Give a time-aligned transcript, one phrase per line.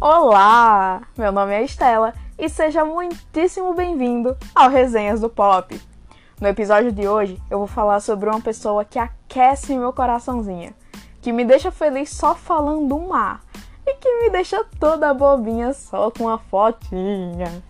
[0.00, 1.02] Olá!
[1.16, 5.76] Meu nome é Estela e seja muitíssimo bem-vindo ao Resenhas do Pop.
[6.40, 10.72] No episódio de hoje eu vou falar sobre uma pessoa que aquece meu coraçãozinho,
[11.20, 13.42] que me deixa feliz só falando um mar
[13.84, 17.60] e que me deixa toda bobinha só com uma fotinha.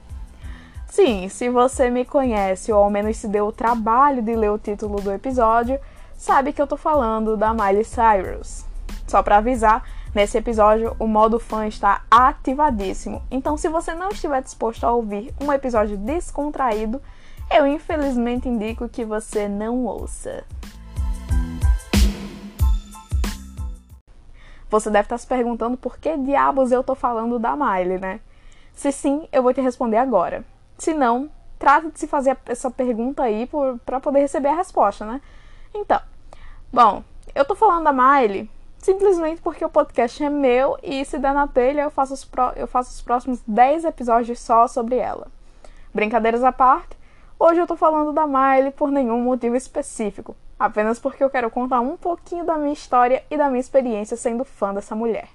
[0.86, 4.58] Sim, se você me conhece ou ao menos se deu o trabalho de ler o
[4.58, 5.80] título do episódio,
[6.14, 8.66] sabe que eu tô falando da Miley Cyrus.
[9.06, 9.82] Só para avisar,
[10.14, 15.34] Nesse episódio, o modo fã está ativadíssimo, então se você não estiver disposto a ouvir
[15.38, 17.00] um episódio descontraído,
[17.50, 20.44] eu infelizmente indico que você não ouça.
[24.70, 28.20] Você deve estar se perguntando por que diabos eu tô falando da Miley, né?
[28.72, 30.44] Se sim, eu vou te responder agora.
[30.78, 33.48] Se não, trate de se fazer essa pergunta aí
[33.84, 35.20] para poder receber a resposta, né?
[35.74, 36.00] Então,
[36.72, 37.02] bom,
[37.34, 38.48] eu tô falando da Miley
[38.78, 42.52] simplesmente porque o podcast é meu e se der na telha eu faço os, pro...
[42.56, 45.26] eu faço os próximos 10 episódios só sobre ela.
[45.92, 46.96] Brincadeiras à parte,
[47.38, 51.80] hoje eu tô falando da Miley por nenhum motivo específico, apenas porque eu quero contar
[51.80, 55.28] um pouquinho da minha história e da minha experiência sendo fã dessa mulher.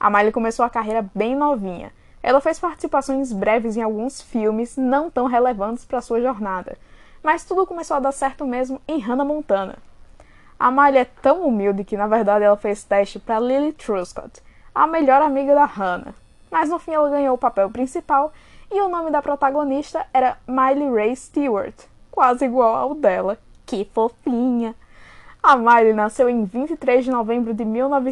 [0.00, 1.92] A Miley começou a carreira bem novinha.
[2.22, 6.76] Ela fez participações breves em alguns filmes não tão relevantes para sua jornada,
[7.22, 9.76] mas tudo começou a dar certo mesmo em Hannah Montana,
[10.58, 14.42] a Miley é tão humilde que, na verdade, ela fez teste para Lily Truscott,
[14.74, 16.12] a melhor amiga da Hannah.
[16.50, 18.32] Mas no fim ela ganhou o papel principal
[18.68, 21.76] e o nome da protagonista era Miley Ray Stewart,
[22.10, 23.38] quase igual ao dela.
[23.64, 24.74] Que fofinha!
[25.40, 28.10] A Miley nasceu em 23 de novembro de 19...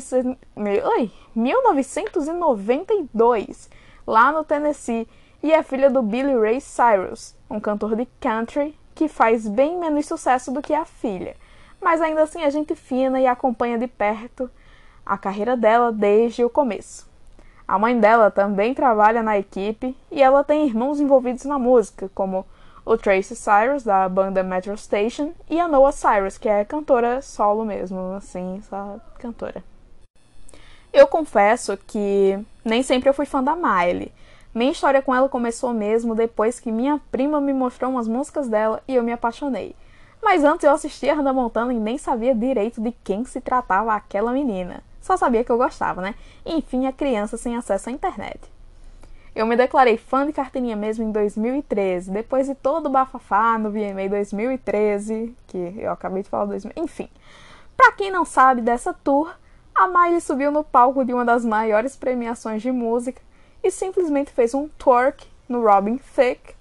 [0.55, 3.69] Oi, 1992,
[4.07, 5.09] lá no Tennessee,
[5.43, 10.07] e é filha do Billy Ray Cyrus, um cantor de country que faz bem menos
[10.07, 11.35] sucesso do que a filha
[11.81, 14.51] mas ainda assim é gente fina e acompanha de perto
[15.05, 17.09] a carreira dela desde o começo.
[17.67, 22.47] A mãe dela também trabalha na equipe e ela tem irmãos envolvidos na música, como
[22.85, 27.65] o Tracy Cyrus, da banda Metro Station, e a Noah Cyrus, que é cantora solo
[27.65, 29.65] mesmo, assim, só cantora.
[30.93, 34.13] Eu confesso que nem sempre eu fui fã da Miley.
[34.55, 38.81] Minha história com ela começou mesmo depois que minha prima me mostrou umas músicas dela
[38.87, 39.75] e eu me apaixonei.
[40.27, 44.33] Mas antes eu assistia Hannah Montana e nem sabia direito de quem se tratava aquela
[44.33, 44.83] menina.
[45.01, 46.17] Só sabia que eu gostava, né?
[46.45, 48.41] Enfim, a criança sem acesso à internet.
[49.37, 53.71] Eu me declarei fã de carteirinha mesmo em 2013, depois de todo o bafafá no
[53.71, 57.09] VMA 2013, que eu acabei de falar 2000, enfim.
[57.77, 59.33] Para quem não sabe dessa tour,
[59.73, 63.23] a Miley subiu no palco de uma das maiores premiações de música
[63.63, 66.56] e simplesmente fez um twerk no Robin Thicke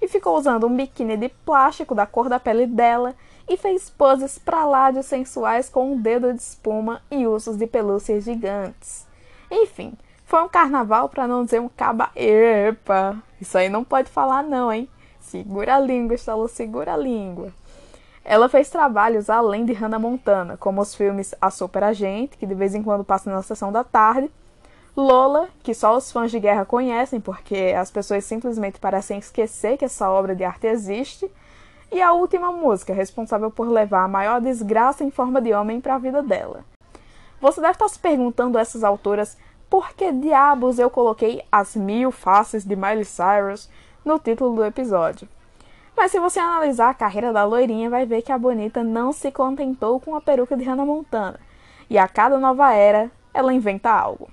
[0.00, 3.14] e ficou usando um biquíni de plástico da cor da pele dela
[3.48, 7.66] e fez poses pra lá de sensuais com um dedo de espuma e usos de
[7.66, 9.06] pelúcias gigantes.
[9.50, 9.94] Enfim,
[10.24, 12.10] foi um carnaval para não dizer um caba.
[12.14, 13.16] Epa!
[13.40, 14.88] Isso aí não pode falar, não, hein?
[15.18, 17.52] Segura a língua, Estalo, segura a língua.
[18.24, 22.54] Ela fez trabalhos além de Hannah Montana, como os filmes A Super Agente, que de
[22.54, 24.30] vez em quando passa na sessão da tarde,
[24.96, 29.84] Lola, que só os fãs de guerra conhecem, porque as pessoas simplesmente parecem esquecer que
[29.84, 31.30] essa obra de arte existe,
[31.92, 35.94] e a última música, responsável por levar a maior desgraça em forma de homem para
[35.94, 36.64] a vida dela.
[37.40, 42.10] Você deve estar se perguntando a essas autoras por que diabos eu coloquei as mil
[42.10, 43.70] faces de Miley Cyrus
[44.04, 45.28] no título do episódio.
[45.96, 49.30] Mas se você analisar a carreira da loirinha, vai ver que a bonita não se
[49.30, 51.38] contentou com a peruca de Hannah Montana,
[51.88, 54.28] e a cada nova era ela inventa algo.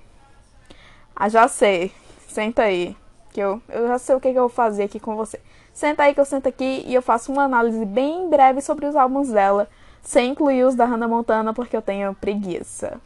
[1.20, 1.90] Ah, já sei.
[2.28, 2.96] Senta aí.
[3.32, 5.40] Que eu, eu já sei o que, que eu vou fazer aqui com você.
[5.72, 8.94] Senta aí que eu sento aqui e eu faço uma análise bem breve sobre os
[8.94, 9.68] álbuns dela,
[10.00, 13.00] sem incluir os da Hannah Montana porque eu tenho preguiça.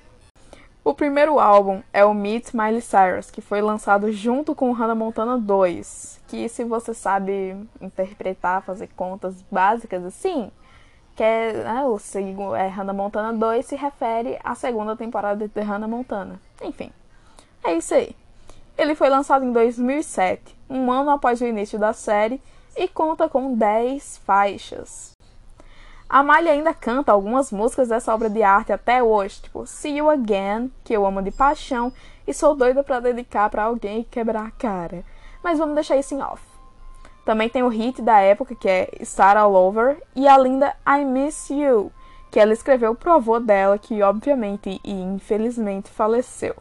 [0.84, 5.38] O primeiro álbum é o Meet Miley Cyrus, que foi lançado junto com Hannah Montana
[5.38, 10.50] 2, que se você sabe interpretar, fazer contas básicas assim,
[11.16, 15.60] que é, né, o segundo é Hannah Montana 2 se refere à segunda temporada de
[15.60, 16.40] Hannah Montana.
[16.60, 16.90] Enfim,
[17.64, 18.14] é isso aí.
[18.76, 22.40] Ele foi lançado em 2007, um ano após o início da série,
[22.76, 25.12] e conta com 10 faixas.
[26.08, 30.10] A Miley ainda canta algumas músicas dessa obra de arte até hoje, tipo See You
[30.10, 31.92] Again, que eu amo de paixão
[32.26, 35.04] e sou doida para dedicar para alguém e quebrar a cara.
[35.42, 36.42] Mas vamos deixar isso em off.
[37.24, 41.04] Também tem o hit da época que é Star All Over e a linda I
[41.04, 41.90] Miss You,
[42.30, 46.54] que ela escreveu pro avô dela, que obviamente e infelizmente faleceu.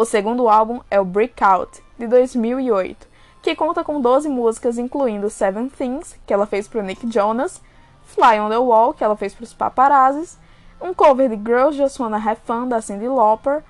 [0.00, 3.08] O segundo álbum é o Breakout, de 2008,
[3.42, 7.60] que conta com 12 músicas, incluindo Seven Things, que ela fez para Nick Jonas,
[8.04, 10.38] Fly on the Wall, que ela fez para os Paparazzis,
[10.80, 13.64] um cover de Girls Just Wanna Have Fun, da Cyndi Lauper,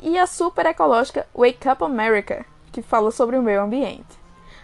[0.00, 4.18] e a super ecológica Wake Up America, que fala sobre o meio ambiente.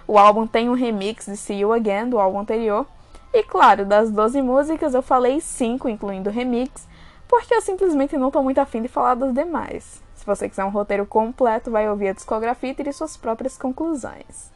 [0.08, 2.86] O álbum tem um remix de See You Again do álbum anterior,
[3.34, 6.88] e claro, das 12 músicas eu falei 5, incluindo o remix,
[7.28, 10.00] porque eu simplesmente não estou muito afim de falar das demais.
[10.20, 14.52] Se você quiser um roteiro completo, vai ouvir a discografia e tirar suas próprias conclusões.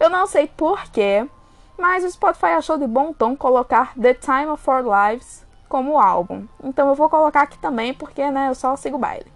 [0.00, 1.28] Eu não sei porquê,
[1.76, 6.46] mas o Spotify achou de bom tom colocar The Time of Our Lives como álbum.
[6.62, 9.30] Então eu vou colocar aqui também porque né, eu só sigo o baile.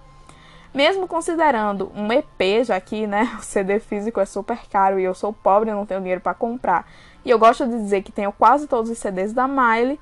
[0.73, 5.12] Mesmo considerando um EP, já que né, o CD físico é super caro e eu
[5.12, 6.91] sou pobre e não tenho dinheiro para comprar,
[7.26, 10.00] e eu gosto de dizer que tenho quase todos os CDs da Miley,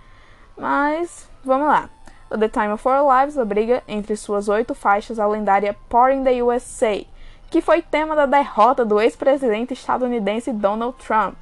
[0.57, 1.91] mas vamos lá.
[2.29, 6.43] The Time of Our Lives abriga entre suas oito faixas a lendária Pour in the
[6.43, 7.07] USA,
[7.49, 11.37] que foi tema da derrota do ex-presidente estadunidense Donald Trump.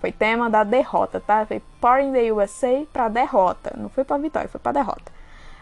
[0.00, 1.44] Foi tema da derrota, tá?
[1.44, 5.12] Foi Pour in the USA para derrota, não foi para vitória, foi para derrota.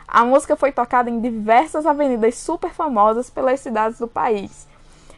[0.06, 4.69] A música foi tocada em diversas avenidas super famosas pelas cidades do país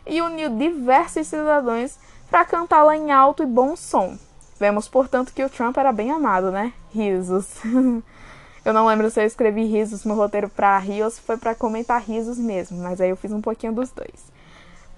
[0.06, 1.98] e uniu diversos cidadãos
[2.30, 4.16] para cantá-la em alto e bom som.
[4.58, 6.72] Vemos, portanto, que o Trump era bem amado, né?
[6.92, 7.48] Risos.
[8.64, 11.54] eu não lembro se eu escrevi risos no roteiro para rir ou se foi para
[11.54, 14.30] comentar risos mesmo, mas aí eu fiz um pouquinho dos dois.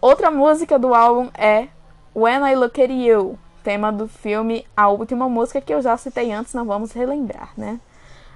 [0.01, 1.69] Outra música do álbum é
[2.15, 6.33] When I Look at You, tema do filme A Última Música que eu já citei
[6.33, 7.79] antes, não vamos relembrar, né?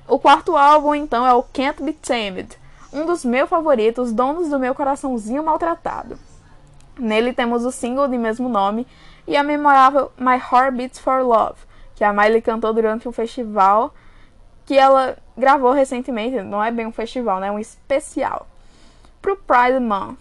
[0.09, 2.57] O quarto álbum, então, é o Can't Be Tamed,
[2.93, 6.17] um dos meus favoritos, donos do meu coraçãozinho maltratado.
[6.97, 8.87] Nele temos o single de mesmo nome
[9.27, 11.59] e a memorável My Heart Beats for Love,
[11.97, 13.93] que a Miley cantou durante um festival
[14.67, 16.43] que ela gravou recentemente.
[16.43, 17.47] Não é bem um festival, né?
[17.47, 18.47] É um especial.
[19.23, 20.19] Pro Pride Month.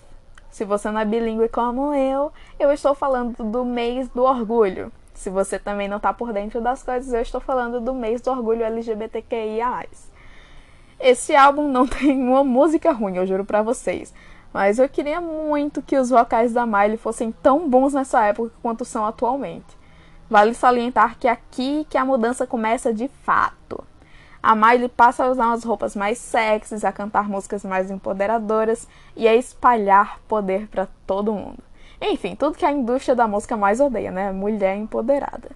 [0.51, 4.89] Se você não é bilíngue como eu, eu estou falando do mês do orgulho.
[5.13, 8.31] Se você também não está por dentro das coisas, eu estou falando do mês do
[8.31, 9.85] orgulho LGBTQIA.
[10.97, 14.13] Esse álbum não tem uma música ruim, eu juro para vocês.
[14.53, 18.85] Mas eu queria muito que os vocais da Miley fossem tão bons nessa época quanto
[18.85, 19.65] são atualmente.
[20.29, 23.83] Vale salientar que aqui que a mudança começa de fato.
[24.45, 29.27] A Miley passa a usar umas roupas mais sexys, a cantar músicas mais empoderadoras e
[29.27, 31.57] a espalhar poder para todo mundo.
[31.99, 34.31] Enfim, tudo que a indústria da música mais odeia, né?
[34.31, 35.49] Mulher empoderada.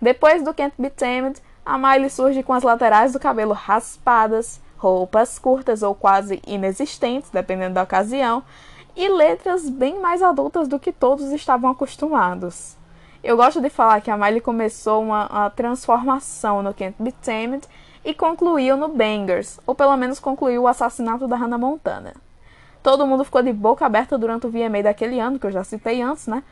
[0.00, 5.36] Depois do Can't Be Tamed, a Miley surge com as laterais do cabelo raspadas, roupas
[5.36, 8.44] curtas ou quase inexistentes, dependendo da ocasião,
[8.94, 12.76] e letras bem mais adultas do que todos estavam acostumados.
[13.24, 17.66] Eu gosto de falar que a Miley começou uma, uma transformação no Can't Be Tamed
[18.04, 22.14] e concluiu no Bangers, ou pelo menos concluiu o assassinato da Hannah Montana.
[22.82, 26.00] Todo mundo ficou de boca aberta durante o VMA daquele ano, que eu já citei
[26.00, 26.42] antes, né?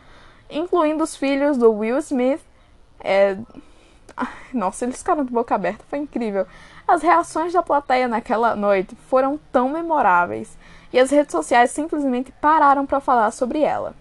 [0.50, 2.40] Incluindo os filhos do Will Smith.
[3.00, 3.36] É...
[4.52, 6.46] Nossa, eles ficaram de boca aberta, foi incrível.
[6.86, 10.56] As reações da plateia naquela noite foram tão memoráveis
[10.92, 13.94] e as redes sociais simplesmente pararam para falar sobre ela.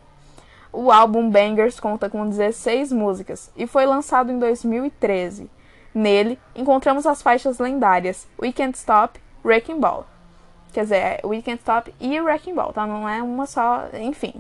[0.72, 5.50] O álbum Bangers conta com 16 músicas e foi lançado em 2013.
[5.96, 10.06] Nele, encontramos as faixas lendárias We Can't Stop, Wrecking Ball.
[10.74, 12.86] Quer dizer, é Weekend Stop e Wrecking Ball, tá?
[12.86, 14.34] Não é uma só, enfim.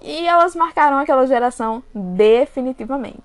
[0.00, 3.24] E elas marcaram aquela geração definitivamente.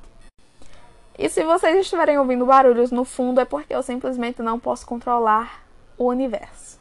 [1.19, 5.63] E se vocês estiverem ouvindo barulhos no fundo é porque eu simplesmente não posso controlar
[5.99, 6.79] o universo.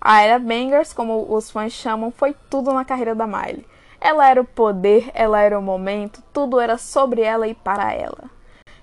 [0.00, 3.66] A era Bangers, como os fãs chamam, foi tudo na carreira da Miley.
[4.00, 8.30] Ela era o poder, ela era o momento, tudo era sobre ela e para ela.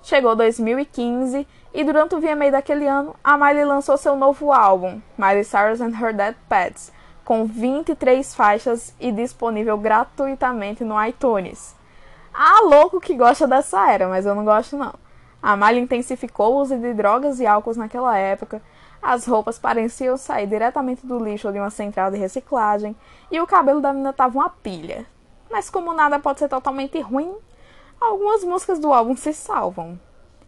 [0.01, 5.43] Chegou 2015 e durante o VMA daquele ano, a Miley lançou seu novo álbum, Miley
[5.43, 6.91] Cyrus and Her Dead Pets,
[7.23, 11.75] com 23 faixas e disponível gratuitamente no iTunes.
[12.33, 14.93] Ah, louco que gosta dessa era, mas eu não gosto não.
[15.41, 18.61] A Miley intensificou o uso de drogas e álcool naquela época,
[19.01, 22.95] as roupas pareciam sair diretamente do lixo de uma central de reciclagem
[23.31, 25.05] e o cabelo da menina tava uma pilha.
[25.49, 27.33] Mas como nada pode ser totalmente ruim,
[27.99, 29.99] algumas músicas do álbum se salvam.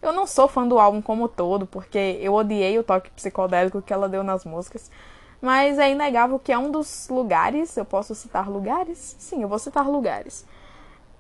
[0.02, 3.94] Eu não sou fã do álbum como todo, porque eu odiei o toque psicodélico que
[3.94, 4.90] ela deu nas músicas.
[5.42, 9.16] Mas é inegável que é um dos lugares, eu posso citar lugares?
[9.20, 10.46] Sim, eu vou citar lugares.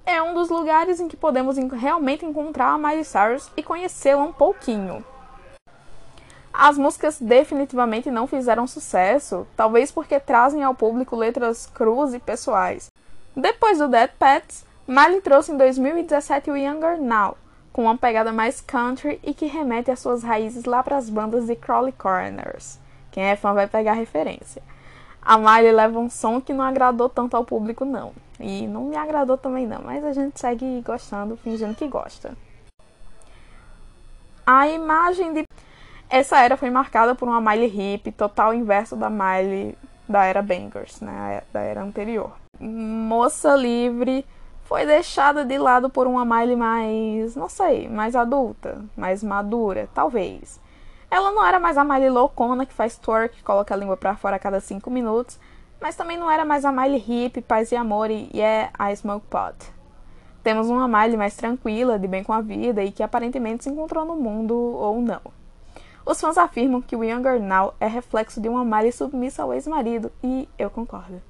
[0.05, 4.33] É um dos lugares em que podemos realmente encontrar a Miley Cyrus e conhecê-la um
[4.33, 5.05] pouquinho.
[6.53, 12.87] As músicas definitivamente não fizeram sucesso, talvez porque trazem ao público letras cruas e pessoais.
[13.35, 17.37] Depois do Dead Pets, Miley trouxe em 2017 o Younger Now,
[17.71, 21.45] com uma pegada mais country e que remete às suas raízes lá para as bandas
[21.45, 22.79] de Crawley Corners.
[23.11, 24.61] Quem é fã vai pegar a referência.
[25.21, 28.11] A Miley leva um som que não agradou tanto ao público, não.
[28.39, 29.81] E não me agradou também, não.
[29.83, 32.35] Mas a gente segue gostando, fingindo que gosta.
[34.45, 35.43] A imagem de.
[36.09, 39.77] Essa era foi marcada por uma Miley hip, total inverso da Miley
[40.09, 42.33] da era Bangers, né, da era anterior.
[42.59, 44.25] Moça livre
[44.71, 50.61] foi deixada de lado por uma Miley mais, não sei, mais adulta, mais madura, talvez.
[51.09, 54.37] Ela não era mais a Miley loucona que faz twerk, coloca a língua para fora
[54.37, 55.37] a cada cinco minutos,
[55.81, 59.27] mas também não era mais a Miley hippie, paz e amor e yeah, I smoke
[59.27, 59.57] pot.
[60.41, 64.05] Temos uma Miley mais tranquila, de bem com a vida e que aparentemente se encontrou
[64.05, 65.19] no mundo ou não.
[66.05, 70.09] Os fãs afirmam que o Younger Now é reflexo de uma Miley submissa ao ex-marido
[70.23, 71.21] e eu concordo.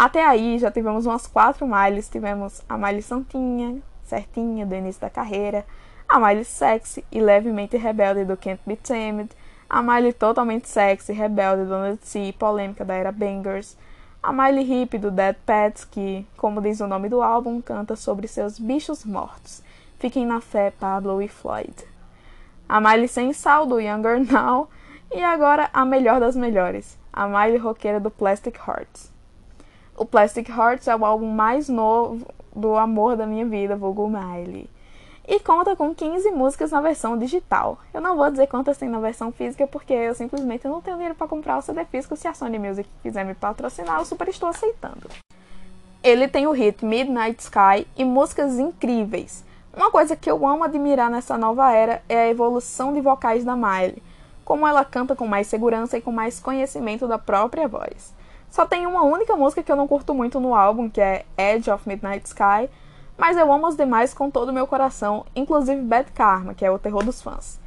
[0.00, 5.10] Até aí já tivemos umas quatro Miley's, tivemos a Miley Santinha, certinha, do início da
[5.10, 5.66] carreira,
[6.08, 9.28] a Miley sexy e levemente rebelde do Can't Be Tamed,
[9.68, 13.76] a Miley totalmente sexy, rebelde do Nutty, polêmica da era Bangers,
[14.22, 18.26] a Miley Hip do Dead Pets, que, como diz o nome do álbum, canta sobre
[18.26, 19.62] seus bichos mortos.
[19.98, 21.74] Fiquem na fé, Pablo e Floyd.
[22.66, 24.70] A Miley sem sal do Younger Now.
[25.14, 29.19] E agora a melhor das melhores, a Miley roqueira do Plastic Hearts.
[30.00, 32.26] O Plastic Hearts é o álbum mais novo
[32.56, 34.66] do amor da minha vida, vulgo Miley
[35.28, 37.78] e conta com 15 músicas na versão digital.
[37.92, 41.14] Eu não vou dizer quantas tem na versão física porque eu simplesmente não tenho dinheiro
[41.14, 42.16] para comprar o CD físico.
[42.16, 45.10] Se a Sony Music quiser me patrocinar, eu super estou aceitando.
[46.02, 49.44] Ele tem o hit Midnight Sky e músicas incríveis.
[49.76, 53.54] Uma coisa que eu amo admirar nessa nova era é a evolução de vocais da
[53.54, 54.02] Miley,
[54.46, 58.18] como ela canta com mais segurança e com mais conhecimento da própria voz.
[58.50, 61.70] Só tem uma única música que eu não curto muito no álbum, que é Edge
[61.70, 62.68] of Midnight Sky,
[63.16, 66.70] mas eu amo os demais com todo o meu coração, inclusive Bad Karma, que é
[66.70, 67.60] o terror dos fãs.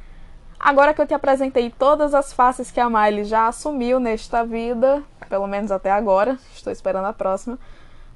[0.60, 5.02] Agora que eu te apresentei todas as faces que a Miley já assumiu nesta vida,
[5.28, 7.58] pelo menos até agora, estou esperando a próxima,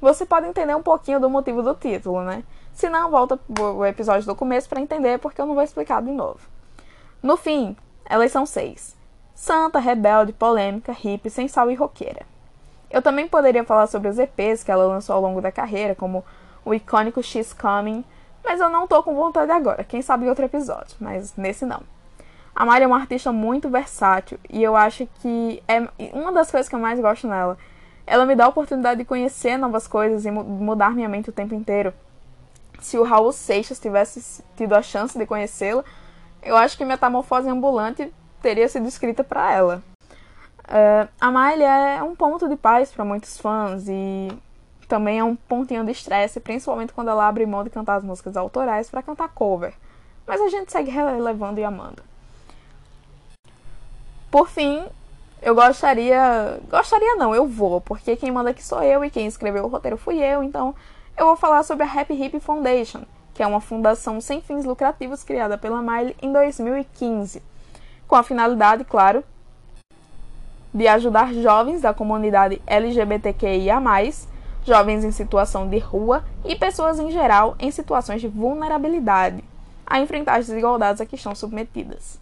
[0.00, 2.44] você pode entender um pouquinho do motivo do título, né?
[2.72, 6.10] Se não, volta o episódio do começo para entender, porque eu não vou explicar de
[6.10, 6.40] novo.
[7.22, 8.96] No fim, elas são seis:
[9.34, 12.27] santa, rebelde, polêmica, hippie, sensual e roqueira.
[12.90, 16.24] Eu também poderia falar sobre os EPs que ela lançou ao longo da carreira, como
[16.64, 18.04] o icônico She's Coming,
[18.44, 21.82] mas eu não tô com vontade agora, quem sabe em outro episódio, mas nesse não.
[22.54, 26.68] A Mari é uma artista muito versátil e eu acho que é uma das coisas
[26.68, 27.56] que eu mais gosto nela.
[28.06, 31.54] Ela me dá a oportunidade de conhecer novas coisas e mudar minha mente o tempo
[31.54, 31.92] inteiro.
[32.80, 35.84] Se o Raul Seixas tivesse tido a chance de conhecê-la,
[36.42, 39.82] eu acho que Metamorfose Ambulante teria sido escrita para ela.
[40.68, 44.28] Uh, a Miley é um ponto de paz para muitos fãs e
[44.86, 48.36] também é um pontinho de estresse, principalmente quando ela abre mão de cantar as músicas
[48.36, 49.72] autorais para cantar cover.
[50.26, 52.02] Mas a gente segue relevando e amando.
[54.30, 54.84] Por fim,
[55.40, 56.60] eu gostaria.
[56.68, 59.96] Gostaria não, eu vou, porque quem manda aqui sou eu e quem escreveu o roteiro
[59.96, 60.74] fui eu, então
[61.16, 65.24] eu vou falar sobre a Happy Hip Foundation, que é uma fundação sem fins lucrativos
[65.24, 67.42] criada pela Miley em 2015,
[68.06, 69.24] com a finalidade, claro,
[70.72, 73.80] de ajudar jovens da comunidade LGBTQIA
[74.64, 79.42] jovens em situação de rua e pessoas em geral em situações de vulnerabilidade
[79.86, 82.20] a enfrentar as desigualdades a que estão submetidas.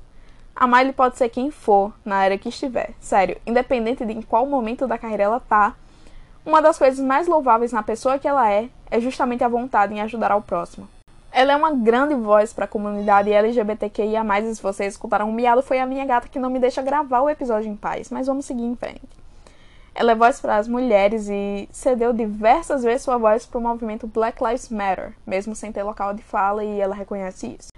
[0.54, 2.90] A Miley pode ser quem for, na área que estiver.
[3.00, 5.74] Sério, independente de em qual momento da carreira ela tá,
[6.44, 10.00] uma das coisas mais louváveis na pessoa que ela é é justamente a vontade em
[10.00, 10.88] ajudar ao próximo.
[11.36, 15.62] Ela é uma grande voz para a comunidade LGBTQIA+, e se vocês escutaram um miado,
[15.62, 18.46] foi a minha gata que não me deixa gravar o episódio em paz, mas vamos
[18.46, 19.02] seguir em frente.
[19.94, 24.06] Ela é voz para as mulheres e cedeu diversas vezes sua voz para o movimento
[24.06, 27.68] Black Lives Matter, mesmo sem ter local de fala, e ela reconhece isso.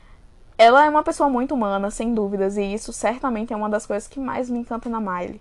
[0.56, 4.06] Ela é uma pessoa muito humana, sem dúvidas, e isso certamente é uma das coisas
[4.06, 5.40] que mais me encanta na Miley.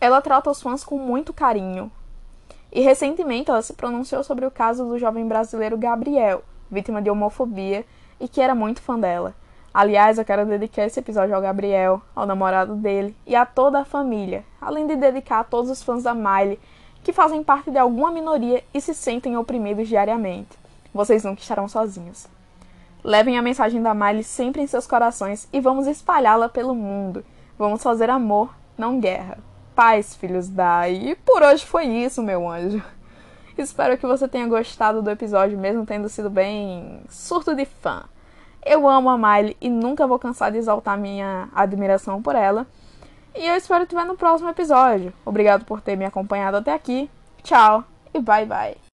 [0.00, 1.92] Ela trata os fãs com muito carinho.
[2.72, 6.42] E recentemente ela se pronunciou sobre o caso do jovem brasileiro Gabriel,
[6.74, 7.86] vítima de homofobia,
[8.20, 9.34] e que era muito fã dela.
[9.72, 13.84] Aliás, eu quero dedicar esse episódio ao Gabriel, ao namorado dele e a toda a
[13.84, 16.60] família, além de dedicar a todos os fãs da Miley
[17.02, 20.56] que fazem parte de alguma minoria e se sentem oprimidos diariamente.
[20.92, 22.26] Vocês nunca estarão sozinhos.
[23.02, 27.24] Levem a mensagem da Miley sempre em seus corações e vamos espalhá-la pelo mundo.
[27.58, 29.38] Vamos fazer amor, não guerra.
[29.74, 30.88] Paz, filhos da.
[30.88, 32.82] E por hoje foi isso, meu anjo.
[33.56, 38.04] Espero que você tenha gostado do episódio, mesmo tendo sido bem surto de fã.
[38.64, 42.66] Eu amo a Miley e nunca vou cansar de exaltar minha admiração por ela.
[43.34, 45.12] E eu espero te ver no próximo episódio.
[45.24, 47.10] Obrigado por ter me acompanhado até aqui.
[47.42, 48.76] Tchau e bye bye.